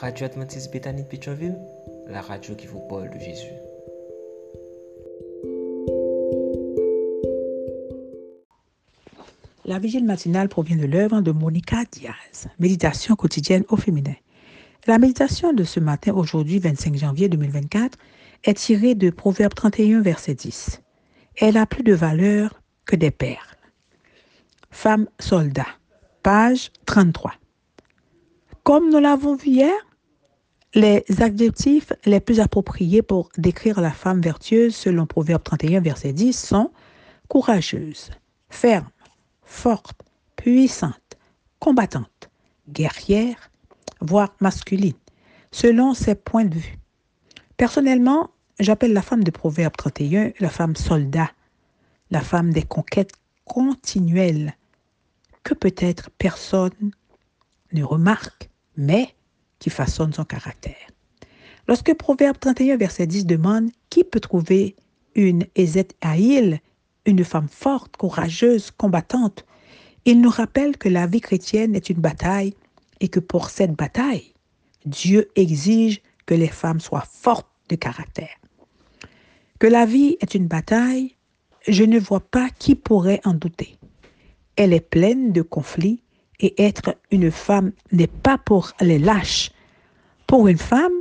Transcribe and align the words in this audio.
Radio 0.00 0.24
Adventiste 0.24 0.72
Bethany 0.72 1.04
de 1.04 2.10
la 2.10 2.22
radio 2.22 2.54
qui 2.54 2.66
vous 2.66 2.80
parle 2.88 3.10
de 3.10 3.18
Jésus. 3.18 3.52
La 9.66 9.78
vigile 9.78 10.06
matinale 10.06 10.48
provient 10.48 10.78
de 10.78 10.86
l'œuvre 10.86 11.20
de 11.20 11.32
Monica 11.32 11.84
Diaz, 11.92 12.48
Méditation 12.58 13.14
quotidienne 13.14 13.64
au 13.68 13.76
féminin. 13.76 14.14
La 14.86 14.98
méditation 14.98 15.52
de 15.52 15.64
ce 15.64 15.80
matin, 15.80 16.14
aujourd'hui 16.14 16.60
25 16.60 16.96
janvier 16.96 17.28
2024, 17.28 17.98
est 18.44 18.54
tirée 18.54 18.94
de 18.94 19.10
Proverbe 19.10 19.52
31, 19.52 20.00
verset 20.00 20.32
10. 20.32 20.80
Elle 21.36 21.58
a 21.58 21.66
plus 21.66 21.82
de 21.82 21.92
valeur 21.92 22.62
que 22.86 22.96
des 22.96 23.10
perles. 23.10 23.36
Femme 24.70 25.08
soldat, 25.18 25.66
page 26.22 26.72
33. 26.86 27.34
Comme 28.62 28.90
nous 28.90 28.98
l'avons 28.98 29.36
vu 29.36 29.50
hier, 29.50 29.74
les 30.74 31.04
adjectifs 31.18 31.92
les 32.04 32.20
plus 32.20 32.40
appropriés 32.40 33.02
pour 33.02 33.30
décrire 33.36 33.80
la 33.80 33.90
femme 33.90 34.20
vertueuse 34.20 34.74
selon 34.74 35.06
Proverbe 35.06 35.42
31, 35.42 35.80
verset 35.80 36.12
10 36.12 36.38
sont 36.38 36.70
courageuse, 37.28 38.10
ferme, 38.48 38.88
forte, 39.42 40.00
puissante, 40.36 41.18
combattante, 41.58 42.30
guerrière, 42.68 43.50
voire 44.00 44.34
masculine, 44.40 44.94
selon 45.52 45.94
ses 45.94 46.14
points 46.14 46.44
de 46.44 46.56
vue. 46.56 46.78
Personnellement, 47.56 48.30
j'appelle 48.58 48.92
la 48.92 49.02
femme 49.02 49.24
de 49.24 49.30
Proverbe 49.30 49.76
31 49.76 50.32
la 50.40 50.50
femme 50.50 50.76
soldat, 50.76 51.30
la 52.10 52.20
femme 52.20 52.52
des 52.52 52.62
conquêtes 52.62 53.12
continuelles, 53.44 54.54
que 55.42 55.54
peut-être 55.54 56.10
personne 56.18 56.92
ne 57.72 57.82
remarque, 57.82 58.50
mais 58.76 59.14
qui 59.60 59.70
façonne 59.70 60.12
son 60.12 60.24
caractère. 60.24 60.88
Lorsque 61.68 61.94
Proverbe 61.94 62.38
31, 62.40 62.76
verset 62.76 63.06
10 63.06 63.26
demande 63.26 63.70
Qui 63.90 64.02
peut 64.02 64.18
trouver 64.18 64.74
une 65.14 65.46
Ezet 65.54 65.88
Aïl 66.00 66.60
une 67.06 67.24
femme 67.24 67.48
forte, 67.48 67.96
courageuse, 67.96 68.70
combattante? 68.72 69.46
Il 70.04 70.20
nous 70.20 70.30
rappelle 70.30 70.76
que 70.76 70.88
la 70.88 71.06
vie 71.06 71.20
chrétienne 71.20 71.74
est 71.74 71.90
une 71.90 72.00
bataille 72.00 72.54
et 73.00 73.08
que 73.08 73.20
pour 73.20 73.50
cette 73.50 73.74
bataille, 73.74 74.32
Dieu 74.86 75.28
exige 75.36 76.02
que 76.26 76.34
les 76.34 76.48
femmes 76.48 76.80
soient 76.80 77.06
fortes 77.08 77.48
de 77.68 77.76
caractère. 77.76 78.36
Que 79.58 79.66
la 79.66 79.84
vie 79.86 80.16
est 80.20 80.34
une 80.34 80.46
bataille, 80.46 81.16
je 81.68 81.84
ne 81.84 81.98
vois 81.98 82.20
pas 82.20 82.48
qui 82.58 82.74
pourrait 82.74 83.20
en 83.24 83.34
douter. 83.34 83.76
Elle 84.56 84.72
est 84.72 84.80
pleine 84.80 85.32
de 85.32 85.42
conflits 85.42 86.02
et 86.40 86.62
être 86.62 86.96
une 87.10 87.30
femme 87.30 87.72
n'est 87.92 88.06
pas 88.06 88.38
pour 88.38 88.72
les 88.80 88.98
lâches. 88.98 89.52
Pour 90.26 90.48
une 90.48 90.58
femme, 90.58 90.92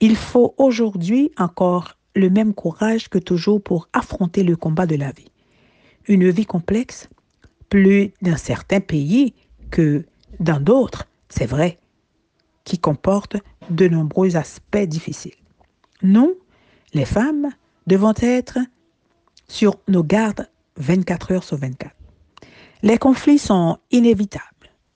il 0.00 0.16
faut 0.16 0.54
aujourd'hui 0.56 1.32
encore 1.36 1.96
le 2.14 2.30
même 2.30 2.54
courage 2.54 3.08
que 3.08 3.18
toujours 3.18 3.62
pour 3.62 3.88
affronter 3.92 4.42
le 4.42 4.56
combat 4.56 4.86
de 4.86 4.96
la 4.96 5.12
vie. 5.12 5.30
Une 6.06 6.30
vie 6.30 6.46
complexe, 6.46 7.08
plus 7.68 8.12
dans 8.22 8.36
certains 8.36 8.80
pays 8.80 9.34
que 9.70 10.04
dans 10.40 10.60
d'autres, 10.60 11.06
c'est 11.28 11.46
vrai, 11.46 11.78
qui 12.64 12.78
comporte 12.78 13.36
de 13.70 13.88
nombreux 13.88 14.36
aspects 14.36 14.78
difficiles. 14.78 15.34
Nous, 16.02 16.34
les 16.94 17.04
femmes, 17.04 17.50
devons 17.86 18.14
être 18.20 18.58
sur 19.48 19.76
nos 19.88 20.04
gardes 20.04 20.48
24 20.76 21.32
heures 21.32 21.44
sur 21.44 21.56
24. 21.56 21.94
Les 22.82 22.98
conflits 22.98 23.38
sont 23.38 23.78
inévitables. 23.90 24.44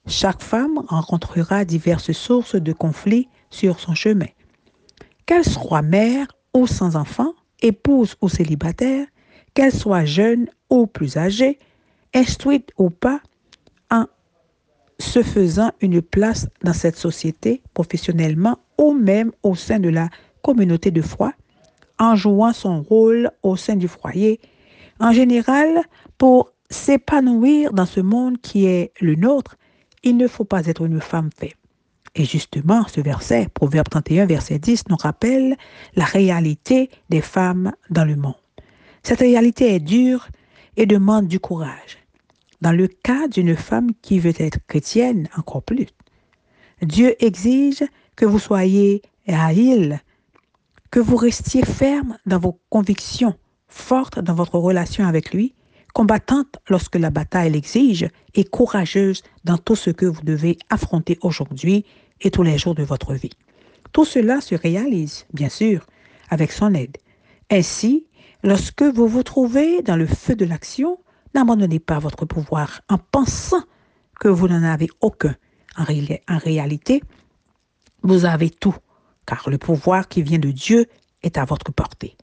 Chaque 0.07 0.43
femme 0.43 0.79
rencontrera 0.89 1.65
diverses 1.65 2.13
sources 2.13 2.57
de 2.57 2.73
conflits 2.73 3.29
sur 3.51 3.79
son 3.79 3.95
chemin. 3.95 4.27
Qu'elle 5.27 5.45
soit 5.45 5.83
mère 5.83 6.27
ou 6.55 6.67
sans 6.67 6.97
enfant, 6.97 7.35
épouse 7.61 8.17
ou 8.21 8.29
célibataire, 8.29 9.07
qu'elle 9.55 9.73
soit 9.73 10.05
jeune 10.05 10.49
ou 10.71 10.87
plus 10.87 11.17
âgée, 11.17 11.59
instruite 12.15 12.71
ou 12.79 12.91
pas, 12.91 13.21
en 13.91 14.07
se 14.99 15.23
faisant 15.23 15.71
une 15.81 16.03
place 16.03 16.49
dans 16.63 16.73
cette 16.73 16.97
société 16.97 17.63
professionnellement 17.73 18.59
ou 18.79 18.93
même 18.93 19.33
au 19.43 19.55
sein 19.55 19.79
de 19.79 19.89
la 19.89 20.09
communauté 20.43 20.91
de 20.91 21.03
foi, 21.03 21.33
en 21.99 22.17
jouant 22.17 22.53
son 22.53 22.83
rôle 22.83 23.31
au 23.43 23.57
sein 23.57 23.77
du 23.77 23.87
foyer, 23.87 24.41
en 24.99 25.13
général, 25.13 25.83
pour 26.19 26.53
s'épanouir 26.71 27.73
dans 27.73 27.87
ce 27.87 28.01
monde 28.01 28.41
qui 28.41 28.67
est 28.67 28.93
le 29.01 29.15
nôtre, 29.15 29.57
il 30.03 30.17
ne 30.17 30.29
faut 30.29 30.45
pas 30.45 30.67
être 30.67 30.85
une 30.85 31.01
femme 31.01 31.31
faible. 31.37 31.55
Et 32.15 32.25
justement, 32.25 32.87
ce 32.89 33.01
verset, 33.01 33.49
Proverbe 33.55 33.89
31, 33.89 34.27
verset 34.27 34.59
10, 34.59 34.85
nous 34.89 34.97
rappelle 34.97 35.57
la 35.95 36.05
réalité 36.05 36.91
des 37.09 37.23
femmes 37.23 37.73
dans 37.91 38.05
le 38.05 38.17
monde. 38.17 38.35
Cette 39.03 39.21
réalité 39.21 39.75
est 39.75 39.81
dure 39.81 40.29
et 40.77 40.87
demande 40.87 41.27
du 41.27 41.41
courage. 41.41 41.99
Dans 42.61 42.73
le 42.73 42.87
cas 42.87 43.29
d'une 43.29 43.57
femme 43.57 43.91
qui 44.03 44.21
veut 44.21 44.35
être 44.39 44.59
chrétienne, 44.67 45.29
encore 45.37 45.63
plus. 45.63 45.89
Dieu 46.83 47.15
exige 47.25 47.85
que 48.15 48.27
vous 48.27 48.39
soyez 48.39 49.03
haïl, 49.27 50.01
que 50.91 51.01
vous 51.01 51.17
restiez 51.17 51.65
ferme 51.65 52.19
dans 52.27 52.39
vos 52.39 52.61
convictions, 52.69 53.35
forte 53.69 54.19
dans 54.19 54.35
votre 54.35 54.59
relation 54.59 55.07
avec 55.07 55.33
lui, 55.33 55.55
combattante 55.93 56.57
lorsque 56.69 56.97
la 56.97 57.11
bataille 57.11 57.51
l'exige 57.51 58.09
et 58.35 58.45
courageuse 58.45 59.23
dans 59.45 59.59
tout 59.59 59.77
ce 59.77 59.91
que 59.91 60.07
vous 60.07 60.23
devez 60.23 60.59
affronter 60.71 61.19
aujourd'hui 61.23 61.85
et 62.21 62.31
tous 62.31 62.43
les 62.43 62.59
jours 62.59 62.75
de 62.75 62.83
votre 62.83 63.15
vie. 63.15 63.37
Tout 63.93 64.05
cela 64.05 64.41
se 64.41 64.55
réalise, 64.55 65.27
bien 65.33 65.49
sûr, 65.49 65.87
avec 66.31 66.53
son 66.53 66.75
aide. 66.75 66.97
Ainsi, 67.51 68.07
lorsque 68.43 68.83
vous 68.83 69.07
vous 69.07 69.23
trouvez 69.23 69.83
dans 69.83 69.97
le 69.97 70.07
feu 70.07 70.35
de 70.35 70.47
l'action, 70.47 70.99
n'abandonnez 71.35 71.79
pas 71.79 71.99
votre 71.99 72.25
pouvoir 72.25 72.81
en 72.89 72.99
pensant 72.99 73.63
que 74.19 74.29
vous 74.29 74.49
n'en 74.49 74.63
avez 74.63 74.89
aucun. 75.01 75.37
En, 75.77 75.83
en 75.83 76.39
réalité, 76.39 77.03
vous 78.03 78.25
avez 78.25 78.51
tout, 78.51 78.75
car 79.27 79.49
le 79.49 79.59
pouvoir 79.59 80.09
qui 80.09 80.23
vient 80.23 80.39
de 80.39 80.51
Dieu 80.51 80.87
est 81.23 81.39
à 81.39 81.45
votre 81.45 81.73
portée. 81.73 82.17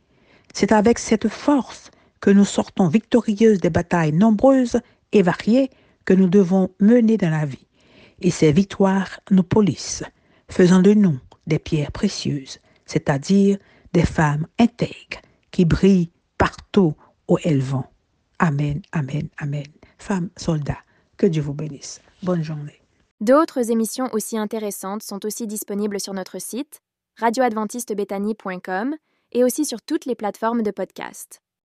C'est 0.54 0.72
avec 0.72 1.00
cette 1.00 1.28
force 1.28 1.92
que 2.22 2.30
nous 2.30 2.46
sortons 2.46 2.88
victorieuses 2.88 3.60
des 3.60 3.70
batailles 3.70 4.14
nombreuses 4.14 4.80
et 5.12 5.22
variées 5.22 5.70
que 6.06 6.14
nous 6.14 6.28
devons 6.28 6.70
mener 6.80 7.18
dans 7.18 7.30
la 7.30 7.46
vie. 7.46 7.68
Et 8.22 8.32
ces 8.32 8.52
victoires 8.52 9.20
nous 9.32 9.44
polissent, 9.44 10.04
faisant 10.50 10.82
de 10.82 10.94
nous 10.94 11.20
des 11.48 11.60
pierres 11.60 11.92
précieuses, 11.92 12.60
c'est-à-dire 12.86 13.58
des 13.94 14.06
femmes 14.06 14.48
intègres 14.60 15.22
qui 15.52 15.66
brillent 15.66 16.12
partout 16.38 16.96
où 17.28 17.38
elles 17.44 17.62
vont. 17.62 17.86
Amen, 18.40 18.82
amen, 18.92 19.30
amen. 19.38 19.66
Femmes, 19.98 20.30
soldats, 20.38 20.84
que 21.18 21.26
Dieu 21.28 21.42
vous 21.42 21.54
bénisse. 21.54 22.02
Bonne 22.24 22.44
journée. 22.44 22.82
D'autres 23.22 23.70
émissions 23.70 24.10
aussi 24.14 24.38
intéressantes 24.38 25.04
sont 25.04 25.26
aussi 25.26 25.46
disponibles 25.46 26.00
sur 26.00 26.14
notre 26.14 26.40
site 26.40 26.82
radioadventistebethany.com 27.18 28.96
et 29.34 29.44
aussi 29.44 29.66
sur 29.66 29.82
toutes 29.82 30.06
les 30.06 30.16
plateformes 30.16 30.64
de 30.64 30.72
podcast. 30.72 31.42